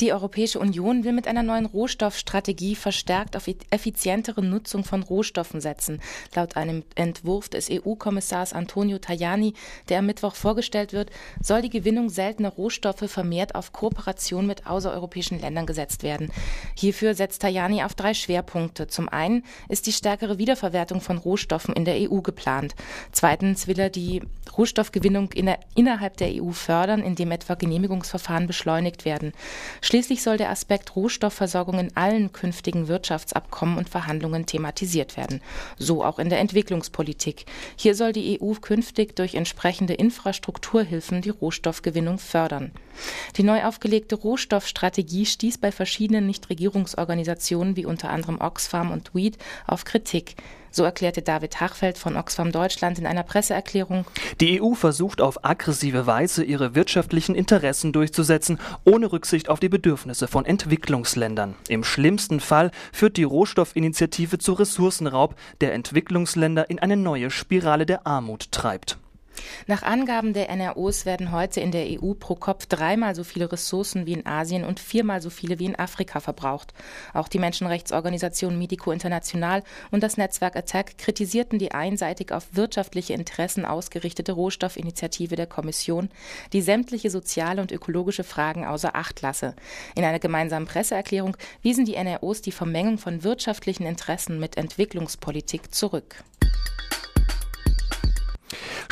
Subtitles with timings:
[0.00, 6.00] Die Europäische Union will mit einer neuen Rohstoffstrategie verstärkt auf effizientere Nutzung von Rohstoffen setzen.
[6.34, 9.52] Laut einem Entwurf des EU-Kommissars Antonio Tajani,
[9.90, 11.10] der am Mittwoch vorgestellt wird,
[11.42, 16.32] soll die Gewinnung seltener Rohstoffe vermehrt auf Kooperation mit außereuropäischen Ländern gesetzt werden.
[16.74, 18.86] Hierfür setzt Tajani auf drei Schwerpunkte.
[18.86, 22.74] Zum einen ist die stärkere Wiederverwertung von Rohstoffen in der EU geplant.
[23.12, 24.22] Zweitens will er die
[24.56, 29.32] Rohstoffgewinnung in der, innerhalb der EU fördern, indem etwa Genehmigungsverfahren beschleunigt werden.
[29.90, 35.40] Schließlich soll der Aspekt Rohstoffversorgung in allen künftigen Wirtschaftsabkommen und Verhandlungen thematisiert werden,
[35.78, 37.44] so auch in der Entwicklungspolitik.
[37.74, 42.70] Hier soll die EU künftig durch entsprechende Infrastrukturhilfen die Rohstoffgewinnung fördern.
[43.36, 49.84] Die neu aufgelegte Rohstoffstrategie stieß bei verschiedenen Nichtregierungsorganisationen wie unter anderem Oxfam und WEED auf
[49.84, 50.36] Kritik.
[50.70, 54.04] So erklärte David Hachfeld von Oxfam Deutschland in einer Presseerklärung.
[54.40, 60.28] Die EU versucht auf aggressive Weise ihre wirtschaftlichen Interessen durchzusetzen, ohne Rücksicht auf die Bedürfnisse
[60.28, 61.56] von Entwicklungsländern.
[61.68, 68.06] Im schlimmsten Fall führt die Rohstoffinitiative zu Ressourcenraub, der Entwicklungsländer in eine neue Spirale der
[68.06, 68.98] Armut treibt.
[69.66, 74.06] Nach Angaben der NROs werden heute in der EU pro Kopf dreimal so viele Ressourcen
[74.06, 76.74] wie in Asien und viermal so viele wie in Afrika verbraucht.
[77.14, 83.64] Auch die Menschenrechtsorganisation Medico International und das Netzwerk Attack kritisierten die einseitig auf wirtschaftliche Interessen
[83.64, 86.10] ausgerichtete Rohstoffinitiative der Kommission,
[86.52, 89.54] die sämtliche soziale und ökologische Fragen außer Acht lasse.
[89.94, 96.24] In einer gemeinsamen Presseerklärung wiesen die NROs die Vermengung von wirtschaftlichen Interessen mit Entwicklungspolitik zurück.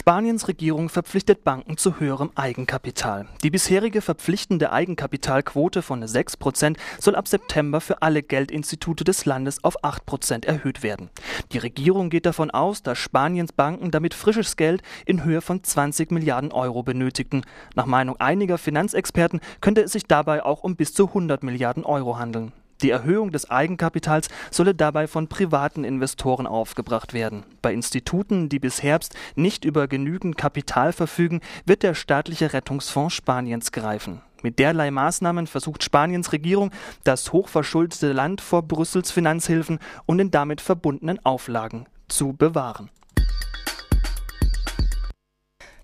[0.00, 3.28] Spaniens Regierung verpflichtet Banken zu höherem Eigenkapital.
[3.42, 9.62] Die bisherige verpflichtende Eigenkapitalquote von 6 Prozent soll ab September für alle Geldinstitute des Landes
[9.62, 11.10] auf 8 Prozent erhöht werden.
[11.52, 16.10] Die Regierung geht davon aus, dass Spaniens Banken damit frisches Geld in Höhe von 20
[16.12, 17.42] Milliarden Euro benötigten.
[17.74, 22.18] Nach Meinung einiger Finanzexperten könnte es sich dabei auch um bis zu 100 Milliarden Euro
[22.18, 22.52] handeln.
[22.82, 27.44] Die Erhöhung des Eigenkapitals solle dabei von privaten Investoren aufgebracht werden.
[27.62, 33.72] Bei Instituten, die bis Herbst nicht über genügend Kapital verfügen, wird der staatliche Rettungsfonds Spaniens
[33.72, 34.22] greifen.
[34.42, 36.70] Mit derlei Maßnahmen versucht Spaniens Regierung,
[37.04, 42.90] das hochverschuldete Land vor Brüssels Finanzhilfen und den damit verbundenen Auflagen zu bewahren.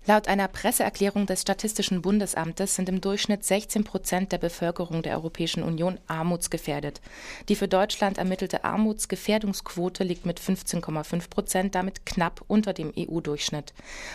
[0.07, 5.63] Laut einer Presseerklärung des Statistischen Bundesamtes sind im Durchschnitt 16 Prozent der Bevölkerung der Europäischen
[5.63, 7.01] Union armutsgefährdet.
[7.49, 13.73] Die für Deutschland ermittelte Armutsgefährdungsquote liegt mit 15,5 Prozent damit knapp unter dem EU-Durchschnitt.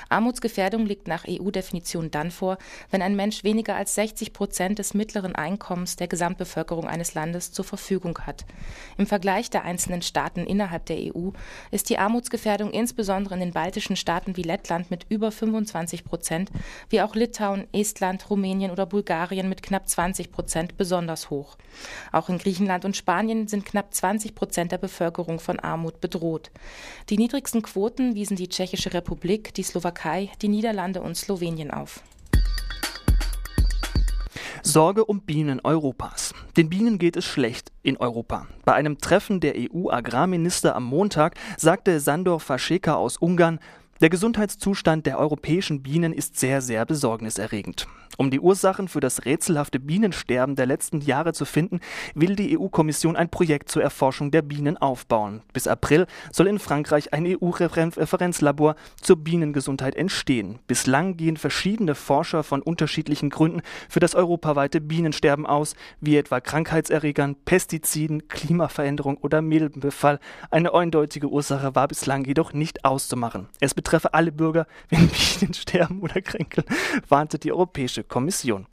[0.08, 2.56] Armutsgefährdung liegt nach EU-Definition dann vor,
[2.90, 7.66] wenn ein Mensch weniger als 60 Prozent des mittleren Einkommens der Gesamtbevölkerung eines Landes zur
[7.66, 8.46] Verfügung hat.
[8.96, 11.32] Im Vergleich der einzelnen Staaten innerhalb der EU
[11.70, 16.50] ist die Armutsgefährdung insbesondere in den baltischen Staaten wie Lettland mit über 25 25 Prozent,
[16.88, 21.56] wie auch Litauen, Estland, Rumänien oder Bulgarien mit knapp 20 Prozent besonders hoch.
[22.12, 26.50] Auch in Griechenland und Spanien sind knapp 20 Prozent der Bevölkerung von Armut bedroht.
[27.08, 32.02] Die niedrigsten Quoten wiesen die Tschechische Republik, die Slowakei, die Niederlande und Slowenien auf.
[34.64, 36.32] Sorge um Bienen Europas.
[36.56, 38.46] Den Bienen geht es schlecht in Europa.
[38.64, 43.58] Bei einem Treffen der EU-Agrarminister am Montag sagte Sandor Fascheka aus Ungarn,
[44.02, 47.86] der Gesundheitszustand der europäischen Bienen ist sehr, sehr besorgniserregend.
[48.18, 51.80] Um die Ursachen für das rätselhafte Bienensterben der letzten Jahre zu finden,
[52.14, 55.40] will die EU-Kommission ein Projekt zur Erforschung der Bienen aufbauen.
[55.54, 60.58] Bis April soll in Frankreich ein EU-Referenzlabor zur Bienengesundheit entstehen.
[60.66, 67.36] Bislang gehen verschiedene Forscher von unterschiedlichen Gründen für das europaweite Bienensterben aus, wie etwa Krankheitserregern,
[67.46, 70.20] Pestiziden, Klimaveränderung oder Milbenbefall.
[70.50, 73.48] Eine eindeutige Ursache war bislang jedoch nicht auszumachen.
[73.60, 76.66] Es betreffe alle Bürger, wenn Bienen sterben oder kränkeln,
[77.08, 78.66] warnte die Europäische Kommission.